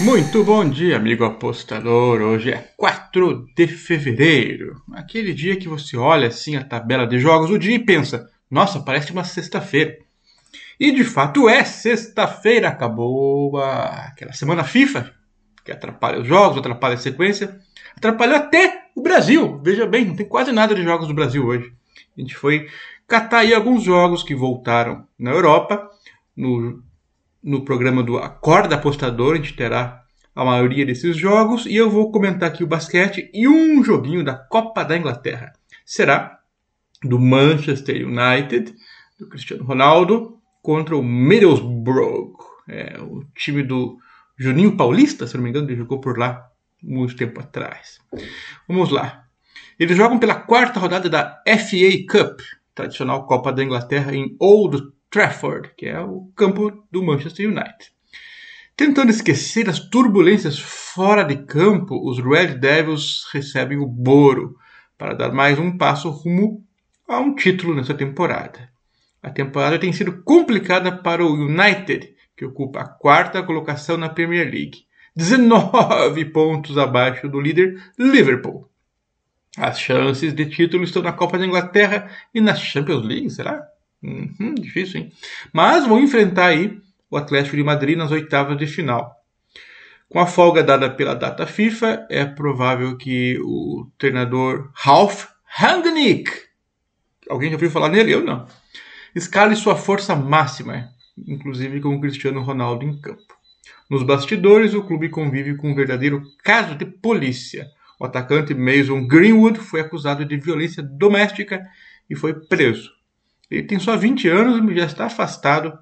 Muito 0.00 0.44
bom 0.44 0.68
dia, 0.68 0.96
amigo 0.96 1.24
apostador. 1.24 2.20
Hoje 2.20 2.52
é 2.52 2.72
4 2.76 3.48
de 3.56 3.66
fevereiro. 3.66 4.80
Aquele 4.92 5.34
dia 5.34 5.56
que 5.56 5.68
você 5.68 5.96
olha 5.96 6.28
assim 6.28 6.54
a 6.54 6.62
tabela 6.62 7.04
de 7.04 7.18
jogos 7.18 7.50
do 7.50 7.58
dia 7.58 7.74
e 7.74 7.84
pensa: 7.84 8.30
nossa, 8.48 8.78
parece 8.78 9.10
uma 9.10 9.24
sexta-feira. 9.24 9.98
E 10.78 10.92
de 10.92 11.02
fato 11.02 11.48
é 11.48 11.64
sexta-feira. 11.64 12.68
Acabou 12.68 13.58
a... 13.58 14.06
aquela 14.06 14.32
semana 14.32 14.62
FIFA, 14.62 15.12
que 15.64 15.72
atrapalha 15.72 16.20
os 16.20 16.28
jogos, 16.28 16.58
atrapalha 16.58 16.94
a 16.94 16.98
sequência. 16.98 17.58
Atrapalhou 17.96 18.36
até 18.36 18.84
o 18.94 19.02
Brasil. 19.02 19.60
Veja 19.64 19.84
bem, 19.84 20.04
não 20.04 20.14
tem 20.14 20.28
quase 20.28 20.52
nada 20.52 20.76
de 20.76 20.84
jogos 20.84 21.08
do 21.08 21.14
Brasil 21.14 21.44
hoje. 21.44 21.72
A 22.16 22.20
gente 22.20 22.36
foi 22.36 22.68
catar 23.08 23.38
aí 23.38 23.52
alguns 23.52 23.82
jogos 23.82 24.22
que 24.22 24.34
voltaram 24.34 25.04
na 25.18 25.32
Europa. 25.32 25.90
No 26.36 26.84
no 27.42 27.64
programa 27.64 28.02
do 28.02 28.18
Acorda 28.18 28.74
Apostador, 28.74 29.34
a 29.34 29.36
gente 29.36 29.54
terá 29.54 30.02
a 30.34 30.44
maioria 30.44 30.86
desses 30.86 31.16
jogos 31.16 31.66
e 31.66 31.74
eu 31.74 31.90
vou 31.90 32.12
comentar 32.12 32.48
aqui 32.48 32.62
o 32.62 32.66
basquete 32.66 33.30
e 33.34 33.48
um 33.48 33.82
joguinho 33.82 34.24
da 34.24 34.34
Copa 34.34 34.84
da 34.84 34.96
Inglaterra. 34.96 35.52
Será 35.84 36.38
do 37.02 37.18
Manchester 37.18 38.06
United, 38.06 38.74
do 39.18 39.28
Cristiano 39.28 39.64
Ronaldo, 39.64 40.38
contra 40.62 40.96
o 40.96 41.02
Middlesbrough, 41.02 42.36
é, 42.68 42.98
o 43.00 43.24
time 43.34 43.62
do 43.62 43.98
Juninho 44.36 44.76
Paulista, 44.76 45.26
se 45.26 45.36
não 45.36 45.42
me 45.42 45.50
engano, 45.50 45.68
ele 45.68 45.76
jogou 45.76 46.00
por 46.00 46.18
lá 46.18 46.48
muito 46.82 47.16
tempo 47.16 47.40
atrás. 47.40 47.98
Vamos 48.68 48.90
lá. 48.90 49.24
Eles 49.78 49.96
jogam 49.96 50.18
pela 50.18 50.34
quarta 50.34 50.78
rodada 50.78 51.08
da 51.08 51.42
FA 51.46 52.06
Cup, 52.08 52.40
tradicional 52.74 53.26
Copa 53.26 53.52
da 53.52 53.64
Inglaterra, 53.64 54.14
em 54.14 54.36
Old 54.38 54.92
Trafford, 55.10 55.70
que 55.76 55.86
é 55.86 56.00
o 56.00 56.30
campo 56.36 56.84
do 56.90 57.02
Manchester 57.02 57.48
United. 57.48 57.92
Tentando 58.76 59.10
esquecer 59.10 59.68
as 59.68 59.80
turbulências 59.80 60.58
fora 60.58 61.24
de 61.24 61.36
campo, 61.36 61.98
os 62.08 62.18
Red 62.18 62.58
Devils 62.58 63.24
recebem 63.32 63.78
o 63.78 63.86
Boro 63.86 64.56
para 64.96 65.14
dar 65.14 65.32
mais 65.32 65.58
um 65.58 65.76
passo 65.76 66.10
rumo 66.10 66.64
a 67.08 67.18
um 67.18 67.34
título 67.34 67.74
nessa 67.74 67.94
temporada. 67.94 68.70
A 69.22 69.30
temporada 69.30 69.78
tem 69.78 69.92
sido 69.92 70.22
complicada 70.22 70.92
para 70.92 71.24
o 71.24 71.34
United, 71.34 72.14
que 72.36 72.44
ocupa 72.44 72.80
a 72.80 72.88
quarta 72.88 73.42
colocação 73.42 73.96
na 73.96 74.08
Premier 74.08 74.44
League, 74.44 74.84
19 75.16 76.26
pontos 76.30 76.78
abaixo 76.78 77.28
do 77.28 77.40
líder 77.40 77.82
Liverpool. 77.98 78.70
As 79.56 79.80
chances 79.80 80.32
de 80.32 80.46
título 80.46 80.84
estão 80.84 81.02
na 81.02 81.12
Copa 81.12 81.36
da 81.36 81.44
Inglaterra 81.44 82.08
e 82.32 82.40
na 82.40 82.54
Champions 82.54 83.04
League, 83.04 83.30
será? 83.30 83.67
Uhum, 84.02 84.54
difícil, 84.54 85.00
hein? 85.00 85.12
Mas 85.52 85.86
vão 85.86 86.00
enfrentar 86.00 86.46
aí 86.46 86.80
o 87.10 87.16
Atlético 87.16 87.56
de 87.56 87.64
Madrid 87.64 87.96
nas 87.96 88.10
oitavas 88.10 88.56
de 88.56 88.66
final. 88.66 89.16
Com 90.08 90.20
a 90.20 90.26
folga 90.26 90.62
dada 90.62 90.88
pela 90.88 91.14
data 91.14 91.46
FIFA, 91.46 92.06
é 92.08 92.24
provável 92.24 92.96
que 92.96 93.38
o 93.40 93.90
treinador 93.98 94.70
Ralf 94.74 95.26
Rangnick, 95.44 96.30
alguém 97.28 97.50
já 97.50 97.56
ouviu 97.56 97.70
falar 97.70 97.88
nele? 97.88 98.12
Eu 98.12 98.24
não, 98.24 98.46
escale 99.14 99.54
sua 99.56 99.76
força 99.76 100.14
máxima, 100.14 100.88
inclusive 101.26 101.80
com 101.80 101.94
o 101.94 102.00
Cristiano 102.00 102.40
Ronaldo 102.42 102.84
em 102.84 102.98
campo. 103.00 103.36
Nos 103.90 104.02
bastidores, 104.02 104.74
o 104.74 104.82
clube 104.82 105.08
convive 105.08 105.56
com 105.56 105.70
um 105.70 105.74
verdadeiro 105.74 106.22
caso 106.42 106.74
de 106.74 106.86
polícia. 106.86 107.66
O 107.98 108.04
atacante 108.04 108.54
Mason 108.54 109.06
Greenwood 109.06 109.58
foi 109.58 109.80
acusado 109.80 110.24
de 110.24 110.36
violência 110.36 110.82
doméstica 110.82 111.62
e 112.08 112.14
foi 112.14 112.34
preso. 112.34 112.97
Ele 113.50 113.62
tem 113.62 113.78
só 113.78 113.96
20 113.96 114.28
anos 114.28 114.70
e 114.70 114.76
já 114.76 114.84
está 114.84 115.06
afastado 115.06 115.78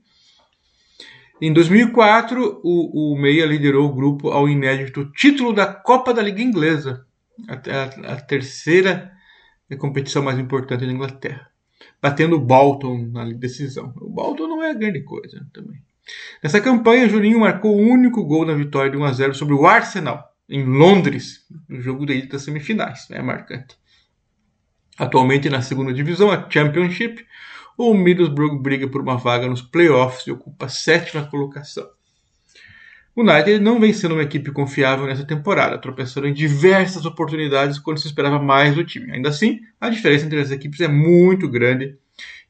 Em 1.41 1.53
2004, 1.53 2.61
o, 2.63 3.13
o 3.13 3.19
Meia 3.19 3.45
liderou 3.45 3.89
o 3.89 3.95
grupo 3.95 4.31
ao 4.31 4.49
inédito 4.49 5.11
título 5.13 5.53
da 5.53 5.67
Copa 5.67 6.15
da 6.15 6.23
Liga 6.23 6.41
Inglesa, 6.41 7.05
a, 7.49 7.55
a, 7.55 8.15
a 8.15 8.21
terceira 8.21 9.13
competição 9.79 10.23
mais 10.23 10.39
importante 10.39 10.87
da 10.87 10.93
Inglaterra, 10.93 11.49
batendo 12.01 12.37
o 12.37 12.41
Bolton 12.41 13.09
na 13.13 13.25
decisão. 13.25 13.93
O 14.01 14.09
Bolton 14.09 14.47
não 14.47 14.63
é 14.63 14.75
grande 14.75 15.03
coisa 15.03 15.45
também. 15.53 15.81
Nessa 16.43 16.61
campanha, 16.61 17.09
Juninho 17.09 17.41
marcou 17.41 17.75
o 17.77 17.81
único 17.81 18.25
gol 18.25 18.45
na 18.45 18.55
vitória 18.55 18.91
de 18.91 18.97
1 18.97 19.05
a 19.05 19.13
0 19.13 19.35
sobre 19.35 19.55
o 19.55 19.67
Arsenal, 19.67 20.23
em 20.49 20.65
Londres, 20.65 21.47
no 21.69 21.81
jogo 21.81 22.05
da 22.05 22.15
ida 22.15 22.29
das 22.29 22.43
semifinais. 22.43 23.11
É 23.11 23.23
marcante. 23.23 23.77
Atualmente 24.99 25.49
na 25.49 25.61
segunda 25.61 25.93
divisão, 25.93 26.31
a 26.31 26.49
Championship, 26.49 27.27
o 27.77 27.93
Middlesbrough 27.95 28.61
briga 28.61 28.89
por 28.89 29.01
uma 29.01 29.17
vaga 29.17 29.49
nos 29.49 29.61
playoffs 29.61 30.27
e 30.27 30.31
ocupa 30.31 30.67
a 30.67 30.69
sétima 30.69 31.25
colocação. 31.27 31.89
O 33.17 33.23
United 33.23 33.61
não 33.61 33.79
vem 33.79 33.93
sendo 33.93 34.15
uma 34.15 34.23
equipe 34.23 34.51
confiável 34.51 35.07
nessa 35.07 35.25
temporada, 35.25 35.79
tropeçando 35.79 36.27
em 36.27 36.35
diversas 36.35 37.07
oportunidades 37.07 37.79
quando 37.79 37.99
se 37.99 38.09
esperava 38.09 38.41
mais 38.41 38.75
do 38.75 38.85
time. 38.85 39.13
Ainda 39.13 39.29
assim, 39.29 39.61
a 39.81 39.89
diferença 39.89 40.27
entre 40.27 40.41
as 40.41 40.51
equipes 40.51 40.81
é 40.81 40.89
muito 40.89 41.49
grande 41.49 41.97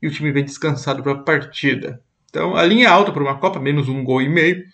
e 0.01 0.07
o 0.07 0.11
time 0.11 0.33
vem 0.33 0.45
descansado 0.45 1.03
para 1.03 1.13
a 1.13 1.19
partida. 1.19 2.03
Então, 2.31 2.57
a 2.57 2.63
linha 2.65 2.87
é 2.87 2.91
alta 2.91 3.13
para 3.13 3.23
uma 3.23 3.39
Copa, 3.39 3.61
menos 3.61 3.89
um 3.89 4.03
gol 4.03 4.23
e 4.23 4.29
meio, 4.29 4.65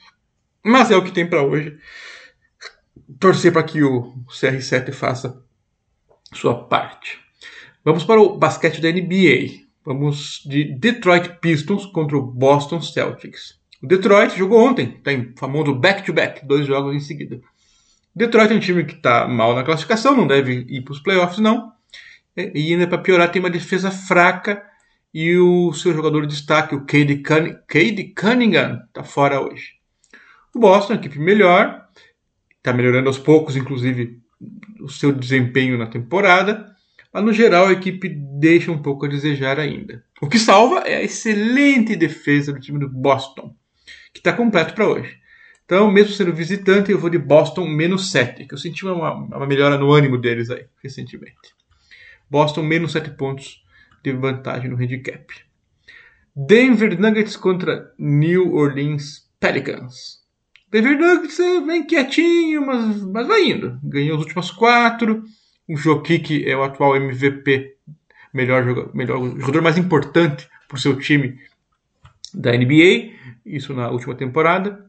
mas 0.64 0.90
é 0.90 0.96
o 0.96 1.02
que 1.02 1.12
tem 1.12 1.26
para 1.26 1.42
hoje. 1.42 1.76
Torcer 3.18 3.52
para 3.52 3.62
que 3.64 3.82
o 3.82 4.14
CR7 4.28 4.92
faça 4.92 5.42
sua 6.32 6.54
parte. 6.54 7.18
Vamos 7.82 8.04
para 8.04 8.20
o 8.20 8.36
basquete 8.36 8.78
da 8.80 8.92
NBA. 8.92 9.64
Vamos 9.84 10.42
de 10.44 10.64
Detroit 10.64 11.38
Pistons 11.40 11.86
contra 11.86 12.16
o 12.16 12.22
Boston 12.22 12.82
Celtics. 12.82 13.58
O 13.82 13.86
Detroit 13.86 14.36
jogou 14.36 14.62
ontem, 14.62 15.00
tem 15.02 15.20
o 15.20 15.38
famoso 15.38 15.74
back-to-back, 15.74 16.46
dois 16.46 16.66
jogos 16.66 16.94
em 16.94 17.00
seguida. 17.00 17.40
Detroit 18.14 18.52
é 18.52 18.56
um 18.56 18.60
time 18.60 18.84
que 18.84 18.96
está 18.96 19.26
mal 19.26 19.54
na 19.54 19.64
classificação, 19.64 20.14
não 20.14 20.26
deve 20.26 20.66
ir 20.68 20.82
para 20.82 20.92
os 20.92 21.00
playoffs, 21.00 21.38
não. 21.38 21.72
E 22.36 22.72
ainda 22.72 22.86
para 22.86 22.98
piorar, 22.98 23.32
tem 23.32 23.40
uma 23.40 23.48
defesa 23.48 23.90
fraca 23.90 24.62
e 25.14 25.38
o 25.38 25.72
seu 25.72 25.94
jogador 25.94 26.26
de 26.26 26.34
destaque, 26.34 26.74
o 26.74 26.84
Cade, 26.84 27.16
Cunning 27.22 27.56
Cade 27.66 28.04
Cunningham, 28.14 28.82
está 28.88 29.02
fora 29.02 29.40
hoje. 29.40 29.72
O 30.54 30.58
Boston, 30.58 30.94
equipe 30.94 31.18
melhor, 31.18 31.82
está 32.58 32.74
melhorando 32.74 33.08
aos 33.08 33.18
poucos, 33.18 33.56
inclusive, 33.56 34.20
o 34.80 34.88
seu 34.90 35.12
desempenho 35.12 35.78
na 35.78 35.86
temporada 35.86 36.70
mas 37.12 37.24
no 37.24 37.32
geral 37.32 37.66
a 37.66 37.72
equipe 37.72 38.08
deixa 38.08 38.70
um 38.70 38.80
pouco 38.80 39.06
a 39.06 39.08
desejar 39.08 39.58
ainda. 39.58 40.04
O 40.20 40.28
que 40.28 40.38
salva 40.38 40.80
é 40.80 40.96
a 40.96 41.02
excelente 41.02 41.96
defesa 41.96 42.52
do 42.52 42.60
time 42.60 42.78
do 42.78 42.88
Boston, 42.88 43.54
que 44.12 44.20
está 44.20 44.32
completo 44.32 44.74
para 44.74 44.88
hoje. 44.88 45.18
Então, 45.64 45.90
mesmo 45.90 46.12
sendo 46.12 46.32
visitante, 46.32 46.90
eu 46.90 46.98
vou 46.98 47.10
de 47.10 47.18
Boston 47.18 47.66
menos 47.66 48.10
7, 48.10 48.44
que 48.44 48.54
eu 48.54 48.58
senti 48.58 48.84
uma, 48.84 49.12
uma 49.12 49.46
melhora 49.46 49.78
no 49.78 49.92
ânimo 49.92 50.18
deles 50.18 50.50
aí, 50.50 50.66
recentemente. 50.82 51.54
Boston 52.28 52.62
menos 52.62 52.92
7 52.92 53.10
pontos 53.10 53.64
de 54.02 54.12
vantagem 54.12 54.70
no 54.70 54.76
handicap. 54.76 55.26
Denver 56.34 56.98
Nuggets 56.98 57.36
contra 57.36 57.92
New 57.98 58.54
Orleans 58.54 59.28
Pelicans. 59.38 60.20
Denver 60.70 60.98
Nuggets 60.98 61.38
é 61.38 61.60
bem 61.60 61.84
quietinho, 61.84 62.66
mas, 62.66 63.02
mas 63.02 63.26
vai 63.26 63.44
indo. 63.44 63.78
Ganhou 63.82 64.16
as 64.16 64.22
últimas 64.22 64.50
quatro 64.50 65.24
o 65.70 65.76
Jokic 65.76 66.44
é 66.48 66.56
o 66.56 66.64
atual 66.64 66.96
MVP, 66.96 67.76
melhor 68.34 68.64
jogador, 68.64 68.90
melhor 68.92 69.38
jogador 69.38 69.62
mais 69.62 69.78
importante 69.78 70.48
para 70.66 70.76
o 70.76 70.80
seu 70.80 70.98
time 70.98 71.38
da 72.34 72.50
NBA, 72.50 73.12
isso 73.46 73.72
na 73.72 73.88
última 73.88 74.16
temporada. 74.16 74.84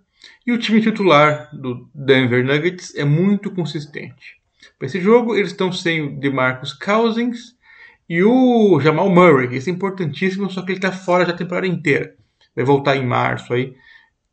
E 0.45 0.51
o 0.51 0.57
time 0.57 0.81
titular 0.81 1.49
do 1.53 1.87
Denver 1.93 2.43
Nuggets 2.43 2.95
é 2.95 3.05
muito 3.05 3.51
consistente. 3.51 4.41
Para 4.79 4.87
esse 4.87 4.99
jogo, 4.99 5.35
eles 5.35 5.51
estão 5.51 5.71
sem 5.71 6.01
o 6.01 6.19
DeMarcus 6.19 6.73
Cousins 6.73 7.55
e 8.09 8.23
o 8.23 8.79
Jamal 8.79 9.07
Murray. 9.07 9.55
Esse 9.55 9.69
é 9.69 9.73
importantíssimo, 9.73 10.49
só 10.49 10.63
que 10.63 10.71
ele 10.71 10.79
está 10.79 10.91
fora 10.91 11.25
da 11.25 11.33
temporada 11.33 11.67
inteira. 11.67 12.15
Vai 12.55 12.65
voltar 12.65 12.97
em 12.97 13.05
março 13.05 13.53
aí. 13.53 13.75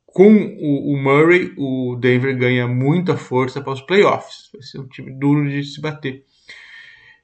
Com 0.06 0.32
o, 0.32 0.94
o 0.94 0.96
Murray, 0.96 1.52
o 1.58 1.94
Denver 1.96 2.34
ganha 2.38 2.66
muita 2.66 3.18
força 3.18 3.60
para 3.60 3.74
os 3.74 3.82
playoffs. 3.82 4.48
Vai 4.50 4.62
ser 4.62 4.78
um 4.78 4.88
time 4.88 5.12
duro 5.12 5.46
de 5.46 5.62
se 5.62 5.78
bater. 5.78 6.24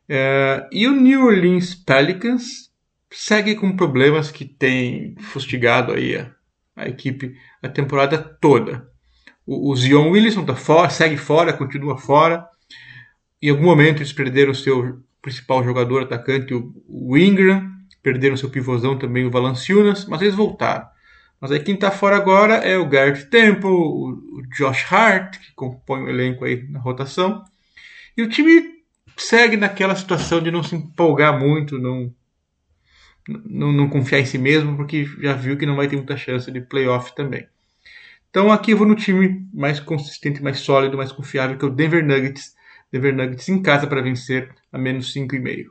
É, 0.08 0.68
e 0.70 0.86
o 0.86 0.92
New 0.92 1.26
Orleans 1.26 1.74
Pelicans 1.74 2.70
segue 3.10 3.54
com 3.54 3.76
problemas 3.76 4.30
que 4.30 4.44
tem 4.44 5.14
fustigado 5.18 5.92
aí 5.92 6.16
a, 6.16 6.30
a 6.76 6.88
equipe 6.88 7.36
a 7.62 7.68
temporada 7.68 8.18
toda. 8.18 8.88
O, 9.46 9.70
o 9.70 9.76
Zion 9.76 10.10
Williamson 10.10 10.44
tá 10.44 10.54
fora, 10.54 10.90
segue 10.90 11.16
fora, 11.16 11.52
continua 11.52 11.96
fora. 11.96 12.46
em 13.40 13.50
algum 13.50 13.64
momento 13.64 13.98
eles 13.98 14.12
perderam 14.12 14.52
o 14.52 14.54
seu 14.54 15.02
principal 15.22 15.64
jogador 15.64 16.02
atacante, 16.02 16.52
o 16.54 17.16
Ingram, 17.16 17.70
perderam 18.02 18.36
seu 18.36 18.50
pivôzão 18.50 18.98
também, 18.98 19.24
o 19.24 19.30
Valanciunas, 19.30 20.04
mas 20.04 20.20
eles 20.20 20.34
voltaram. 20.34 20.86
Mas 21.40 21.50
aí 21.50 21.60
quem 21.60 21.74
está 21.74 21.90
fora 21.90 22.16
agora 22.16 22.56
é 22.56 22.76
o 22.76 22.88
Garrett 22.88 23.26
Temple, 23.26 23.70
o 23.70 24.42
Josh 24.56 24.84
Hart, 24.92 25.38
que 25.38 25.52
compõe 25.54 26.02
o 26.02 26.10
elenco 26.10 26.44
aí 26.44 26.66
na 26.68 26.78
rotação. 26.78 27.42
E 28.16 28.22
o 28.22 28.28
time 28.28 28.73
segue 29.16 29.56
naquela 29.56 29.94
situação 29.94 30.42
de 30.42 30.50
não 30.50 30.62
se 30.62 30.74
empolgar 30.74 31.38
muito, 31.38 31.78
não, 31.78 32.12
não, 33.28 33.72
não 33.72 33.88
confiar 33.88 34.20
em 34.20 34.26
si 34.26 34.38
mesmo, 34.38 34.76
porque 34.76 35.04
já 35.20 35.32
viu 35.32 35.56
que 35.56 35.66
não 35.66 35.76
vai 35.76 35.88
ter 35.88 35.96
muita 35.96 36.16
chance 36.16 36.50
de 36.50 36.60
playoff 36.60 37.14
também. 37.14 37.46
Então 38.30 38.50
aqui 38.50 38.72
eu 38.72 38.76
vou 38.76 38.86
no 38.86 38.96
time 38.96 39.46
mais 39.54 39.78
consistente, 39.78 40.42
mais 40.42 40.58
sólido, 40.58 40.96
mais 40.96 41.12
confiável, 41.12 41.56
que 41.56 41.64
é 41.64 41.68
o 41.68 41.70
Denver 41.70 42.04
Nuggets. 42.04 42.54
Denver 42.90 43.14
Nuggets 43.14 43.48
em 43.48 43.62
casa 43.62 43.86
para 43.86 44.02
vencer 44.02 44.54
a 44.72 44.78
menos 44.78 45.12
5,5. 45.14 45.66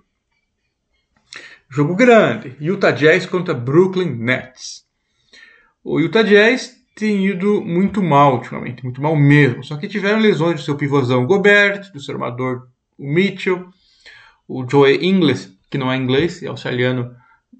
Jogo 1.70 1.96
grande. 1.96 2.56
Utah 2.62 2.92
Jazz 2.92 3.26
contra 3.26 3.54
Brooklyn 3.54 4.16
Nets. 4.16 4.86
O 5.84 6.00
Utah 6.00 6.22
Jazz 6.22 6.74
tem 6.96 7.28
ido 7.28 7.62
muito 7.62 8.02
mal 8.02 8.36
ultimamente, 8.36 8.84
muito 8.84 9.02
mal 9.02 9.16
mesmo. 9.16 9.64
Só 9.64 9.76
que 9.76 9.88
tiveram 9.88 10.20
lesões 10.20 10.56
do 10.56 10.62
seu 10.64 10.78
pivôzão 10.78 11.26
Gobert, 11.26 11.92
do 11.92 12.00
seu 12.00 12.14
armador 12.14 12.68
o 13.04 13.14
Mitchell, 13.14 13.70
o 14.48 14.66
Joey 14.70 15.06
Ingles, 15.06 15.52
que 15.70 15.78
não 15.78 15.92
é 15.92 15.98
inglês, 15.98 16.42
é 16.42 16.48
australiano, 16.48 17.14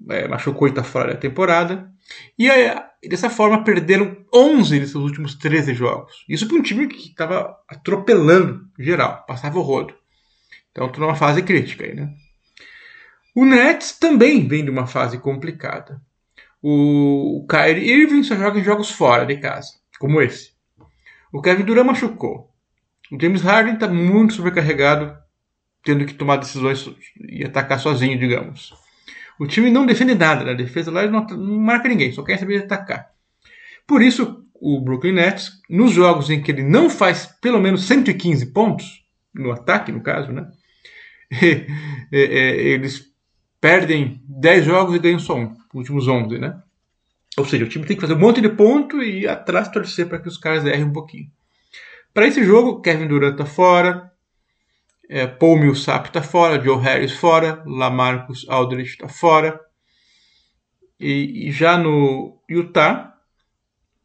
é, 0.08 0.26
machucou 0.26 0.66
e 0.66 0.70
está 0.70 0.82
fora 0.82 1.12
da 1.12 1.20
temporada. 1.20 1.92
E 2.38 2.50
aí, 2.50 2.74
dessa 3.06 3.28
forma 3.28 3.62
perderam 3.62 4.16
11 4.32 4.80
desses 4.80 4.94
últimos 4.94 5.34
13 5.34 5.74
jogos. 5.74 6.24
Isso 6.26 6.48
para 6.48 6.56
um 6.56 6.62
time 6.62 6.86
que 6.86 7.10
estava 7.10 7.56
atropelando 7.68 8.66
geral, 8.78 9.24
passava 9.26 9.58
o 9.58 9.62
rodo. 9.62 9.94
Então 10.70 10.86
estou 10.86 11.04
numa 11.04 11.14
fase 11.14 11.42
crítica 11.42 11.84
aí, 11.84 11.94
né? 11.94 12.14
O 13.34 13.44
Nets 13.44 13.98
também 13.98 14.48
vem 14.48 14.64
de 14.64 14.70
uma 14.70 14.86
fase 14.86 15.18
complicada. 15.18 16.00
O 16.62 17.46
Kyrie 17.50 17.92
Irving 17.92 18.22
só 18.22 18.34
joga 18.34 18.58
em 18.58 18.64
jogos 18.64 18.90
fora 18.90 19.26
de 19.26 19.36
casa, 19.36 19.72
como 19.98 20.22
esse. 20.22 20.52
O 21.30 21.42
Kevin 21.42 21.64
Durant 21.64 21.86
machucou. 21.86 22.50
O 23.12 23.20
James 23.20 23.42
Harden 23.42 23.74
está 23.74 23.86
muito 23.86 24.32
sobrecarregado, 24.32 25.23
tendo 25.84 26.06
que 26.06 26.14
tomar 26.14 26.36
decisões 26.36 26.88
e 27.28 27.44
atacar 27.44 27.78
sozinho, 27.78 28.18
digamos. 28.18 28.72
O 29.38 29.46
time 29.46 29.70
não 29.70 29.84
defende 29.84 30.14
nada 30.14 30.44
na 30.44 30.54
defesa 30.54 30.90
lá, 30.90 31.06
não, 31.06 31.26
não 31.26 31.58
marca 31.58 31.88
ninguém, 31.88 32.12
só 32.12 32.22
quer 32.22 32.38
saber 32.38 32.64
atacar. 32.64 33.10
Por 33.86 34.00
isso, 34.00 34.44
o 34.54 34.80
Brooklyn 34.80 35.12
Nets, 35.12 35.60
nos 35.68 35.92
jogos 35.92 36.30
em 36.30 36.40
que 36.40 36.50
ele 36.50 36.62
não 36.62 36.88
faz 36.88 37.26
pelo 37.40 37.60
menos 37.60 37.84
115 37.84 38.46
pontos, 38.46 39.04
no 39.34 39.50
ataque, 39.50 39.92
no 39.92 40.00
caso, 40.00 40.32
né? 40.32 40.48
eles 42.10 43.12
perdem 43.60 44.22
10 44.28 44.64
jogos 44.64 44.94
e 44.94 44.98
ganham 44.98 45.18
só 45.18 45.36
um 45.36 45.56
últimos 45.74 46.06
11, 46.06 46.38
né? 46.38 46.62
Ou 47.36 47.44
seja, 47.44 47.64
o 47.64 47.68
time 47.68 47.84
tem 47.84 47.96
que 47.96 48.00
fazer 48.00 48.14
um 48.14 48.18
monte 48.18 48.40
de 48.40 48.48
ponto 48.48 49.02
e 49.02 49.22
ir 49.22 49.28
atrás 49.28 49.68
torcer 49.68 50.08
para 50.08 50.20
que 50.20 50.28
os 50.28 50.38
caras 50.38 50.64
errem 50.64 50.84
um 50.84 50.92
pouquinho. 50.92 51.26
Para 52.12 52.28
esse 52.28 52.44
jogo, 52.44 52.80
Kevin 52.80 53.08
Durant 53.08 53.36
tá 53.36 53.44
fora, 53.44 54.12
é, 55.08 55.26
Paul 55.26 55.58
Millsap 55.58 56.10
tá 56.10 56.22
fora, 56.22 56.62
Joe 56.62 56.80
Harris 56.80 57.12
fora, 57.12 57.62
Lamarcus 57.66 58.46
Aldridge 58.48 58.96
tá 58.96 59.08
fora. 59.08 59.60
E, 60.98 61.48
e, 61.48 61.52
já 61.52 61.76
no 61.76 62.40
Utah, 62.48 63.14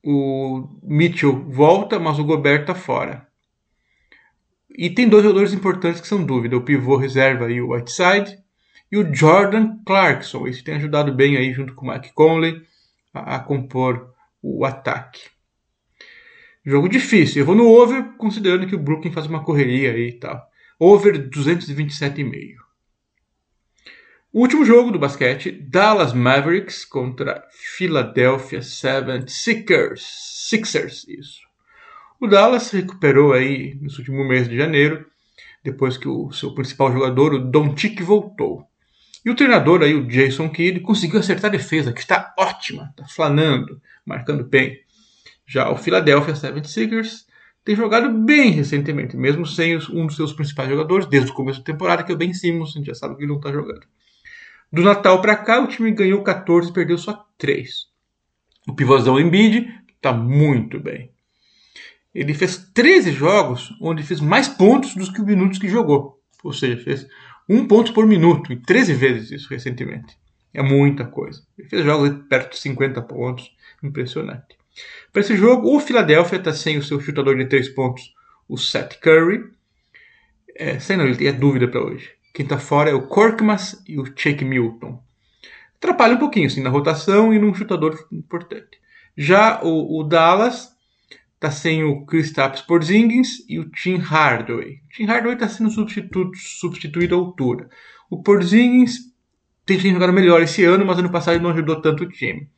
o 0.03 0.67
Mitchell 0.83 1.45
volta, 1.49 1.99
mas 1.99 2.19
o 2.19 2.23
Gobert 2.23 2.65
tá 2.65 2.75
fora. 2.75 3.27
E 4.69 4.89
tem 4.89 5.07
dois 5.07 5.23
jogadores 5.23 5.53
importantes 5.53 6.01
que 6.01 6.07
são 6.07 6.23
dúvida, 6.23 6.57
o 6.57 6.63
pivô 6.63 6.95
reserva 6.95 7.51
e 7.51 7.61
o 7.61 7.73
Whiteside, 7.73 8.37
e 8.91 8.97
o 8.97 9.13
Jordan 9.13 9.77
Clarkson, 9.85 10.47
esse 10.47 10.63
tem 10.63 10.75
ajudado 10.75 11.13
bem 11.13 11.37
aí 11.37 11.53
junto 11.53 11.75
com 11.75 11.85
o 11.85 11.91
Mike 11.91 12.13
Conley 12.13 12.61
a, 13.13 13.35
a 13.35 13.39
compor 13.39 14.13
o 14.41 14.65
ataque. 14.65 15.21
Jogo 16.65 16.89
difícil. 16.89 17.41
Eu 17.41 17.45
vou 17.45 17.55
no 17.55 17.67
over, 17.67 18.15
considerando 18.17 18.67
que 18.67 18.75
o 18.75 18.79
Brooklyn 18.79 19.11
faz 19.11 19.25
uma 19.27 19.43
correria 19.43 19.91
aí 19.91 20.09
e 20.09 20.19
tal. 20.19 20.48
Over 20.81 21.29
227,5. 21.29 22.55
O 24.31 24.39
último 24.39 24.63
jogo 24.63 24.91
do 24.91 24.97
basquete, 24.97 25.51
Dallas 25.51 26.13
Mavericks 26.13 26.85
contra 26.85 27.45
Philadelphia 27.51 28.59
76ers. 28.59 29.99
Sixers, 29.99 31.05
isso. 31.05 31.41
O 32.17 32.27
Dallas 32.27 32.71
recuperou 32.71 33.33
aí 33.33 33.77
no 33.81 33.89
último 33.89 34.23
mês 34.23 34.47
de 34.47 34.55
janeiro, 34.55 35.05
depois 35.61 35.97
que 35.97 36.07
o 36.07 36.31
seu 36.31 36.53
principal 36.53 36.93
jogador, 36.93 37.33
o 37.33 37.39
Doncic, 37.39 38.01
voltou. 38.01 38.63
E 39.25 39.29
o 39.29 39.35
treinador 39.35 39.81
aí, 39.81 39.93
o 39.93 40.07
Jason 40.07 40.47
Kidd, 40.49 40.79
conseguiu 40.79 41.19
acertar 41.19 41.49
a 41.49 41.57
defesa, 41.57 41.91
que 41.91 41.99
está 41.99 42.33
ótima, 42.39 42.89
está 42.91 43.05
flanando, 43.05 43.81
marcando 44.05 44.45
bem. 44.45 44.79
Já 45.45 45.69
o 45.69 45.75
Philadelphia 45.75 46.33
76ers 46.33 47.27
tem 47.63 47.75
jogado 47.75 48.09
bem 48.11 48.51
recentemente, 48.51 49.15
mesmo 49.15 49.45
sem 49.45 49.77
um 49.77 50.07
dos 50.07 50.15
seus 50.15 50.33
principais 50.33 50.69
jogadores, 50.69 51.05
desde 51.05 51.31
o 51.31 51.33
começo 51.33 51.59
da 51.59 51.65
temporada, 51.65 52.03
que 52.03 52.11
é 52.11 52.15
o 52.15 52.17
Ben 52.17 52.33
Simmons, 52.33 52.69
a 52.69 52.79
gente 52.79 52.87
já 52.87 52.95
sabe 52.95 53.15
que 53.15 53.21
ele 53.21 53.29
não 53.29 53.37
está 53.37 53.51
jogando. 53.51 53.85
Do 54.71 54.83
Natal 54.83 55.21
para 55.21 55.35
cá, 55.35 55.59
o 55.59 55.67
time 55.67 55.91
ganhou 55.91 56.21
14 56.21 56.69
e 56.69 56.73
perdeu 56.73 56.97
só 56.97 57.25
3. 57.37 57.87
O 58.67 58.73
pivôzão 58.73 59.19
Embiid 59.19 59.67
está 59.95 60.13
muito 60.13 60.79
bem. 60.79 61.11
Ele 62.13 62.33
fez 62.33 62.69
13 62.73 63.11
jogos 63.11 63.73
onde 63.81 64.03
fez 64.03 64.19
mais 64.19 64.47
pontos 64.47 64.95
dos 64.95 65.09
que 65.09 65.19
os 65.19 65.25
minutos 65.25 65.57
que 65.57 65.67
jogou. 65.67 66.19
Ou 66.43 66.53
seja, 66.53 66.77
fez 66.77 67.07
um 67.47 67.67
ponto 67.67 67.93
por 67.93 68.05
minuto, 68.05 68.53
e 68.53 68.57
13 68.57 68.93
vezes 68.93 69.31
isso 69.31 69.49
recentemente. 69.49 70.15
É 70.53 70.61
muita 70.61 71.05
coisa. 71.05 71.41
Ele 71.57 71.67
fez 71.67 71.83
jogos 71.83 72.11
perto 72.29 72.51
de 72.51 72.59
50 72.59 73.01
pontos. 73.01 73.51
Impressionante. 73.81 74.58
Para 75.11 75.21
esse 75.21 75.35
jogo, 75.35 75.75
o 75.75 75.79
Philadelphia 75.79 76.37
está 76.37 76.53
sem 76.53 76.77
o 76.77 76.83
seu 76.83 76.99
chutador 76.99 77.37
de 77.37 77.45
3 77.45 77.69
pontos, 77.69 78.13
o 78.47 78.57
Seth 78.57 78.99
Curry. 78.99 79.43
É, 80.55 80.79
sem 80.79 80.97
não, 80.97 81.05
ele 81.05 81.31
dúvida 81.31 81.67
para 81.67 81.83
hoje. 81.83 82.11
Quem 82.33 82.43
está 82.43 82.57
fora 82.57 82.89
é 82.89 82.93
o 82.93 83.07
Korkmaz 83.07 83.81
e 83.87 83.99
o 83.99 84.05
Shake 84.05 84.45
Milton. 84.45 85.01
Atrapalha 85.77 86.15
um 86.15 86.19
pouquinho 86.19 86.47
assim, 86.47 86.61
na 86.61 86.69
rotação 86.69 87.33
e 87.33 87.39
num 87.39 87.53
chutador 87.53 88.07
importante. 88.11 88.79
Já 89.17 89.61
o, 89.63 89.99
o 89.99 90.03
Dallas 90.03 90.69
está 91.33 91.49
sem 91.49 91.83
o 91.83 92.05
Kristaps 92.05 92.61
Porzingis 92.61 93.45
e 93.47 93.59
o 93.59 93.69
Tim 93.69 93.95
Hardaway. 93.95 94.73
O 94.73 94.89
Tim 94.89 95.05
Hardaway 95.05 95.35
está 95.35 95.47
sendo 95.47 95.71
substituído, 95.71 96.31
substituído 96.35 97.15
à 97.15 97.17
altura. 97.17 97.69
O 98.09 98.21
Porzingis 98.21 98.97
tem 99.65 99.79
jogado 99.79 100.11
melhor 100.11 100.41
esse 100.41 100.63
ano, 100.65 100.85
mas 100.85 100.99
ano 100.99 101.11
passado 101.11 101.35
ele 101.35 101.43
não 101.43 101.51
ajudou 101.51 101.81
tanto 101.81 102.03
o 102.03 102.09
time. 102.09 102.49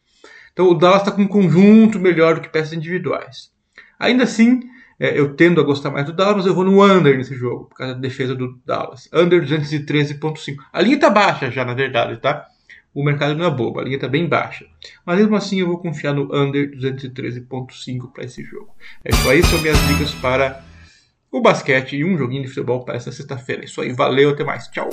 Então 0.54 0.68
o 0.68 0.74
Dallas 0.74 1.02
está 1.02 1.12
com 1.12 1.22
um 1.22 1.28
conjunto 1.28 2.00
melhor 2.00 2.36
do 2.36 2.42
que 2.42 2.50
peças 2.50 2.74
individuais. 2.74 3.52
Ainda 4.00 4.24
assim, 4.24 4.62
é, 5.00 5.18
eu 5.18 5.36
tendo 5.36 5.62
a 5.62 5.64
gostar 5.64 5.92
mais 5.92 6.06
do 6.06 6.14
Dallas, 6.14 6.38
mas 6.38 6.46
eu 6.46 6.56
vou 6.56 6.64
no 6.64 6.84
under 6.84 7.18
nesse 7.18 7.36
jogo, 7.36 7.66
por 7.66 7.76
causa 7.76 7.94
da 7.94 8.00
defesa 8.00 8.36
do 8.36 8.60
Dallas. 8.66 9.10
Under 9.14 9.44
213.5. 9.44 10.56
A 10.72 10.82
linha 10.82 10.96
está 10.96 11.10
baixa 11.10 11.50
já, 11.52 11.64
na 11.64 11.74
verdade, 11.74 12.18
tá? 12.18 12.48
o 12.94 13.04
mercado 13.04 13.36
não 13.36 13.46
é 13.46 13.50
bobo, 13.50 13.80
a 13.80 13.84
linha 13.84 13.96
está 13.96 14.08
bem 14.08 14.28
baixa. 14.28 14.66
Mas 15.06 15.18
mesmo 15.18 15.36
assim 15.36 15.60
eu 15.60 15.68
vou 15.68 15.80
confiar 15.80 16.14
no 16.14 16.34
under 16.36 16.72
213.5 16.72 18.12
para 18.12 18.26
esse 18.26 18.44
jogo. 18.44 18.70
É 19.04 19.12
isso 19.12 19.30
aí, 19.30 19.44
são 19.44 19.62
minhas 19.62 19.80
dicas 19.88 20.12
para 20.16 20.64
o 21.32 21.42
basquete 21.42 21.96
e 21.96 22.04
um 22.04 22.18
joguinho 22.18 22.44
de 22.44 22.50
futebol 22.50 22.84
para 22.84 22.96
essa 22.96 23.12
sexta-feira. 23.12 23.62
É 23.62 23.66
isso 23.66 23.82
aí, 23.82 23.94
valeu, 23.94 24.32
até 24.32 24.44
mais, 24.44 24.68
tchau! 24.68 24.90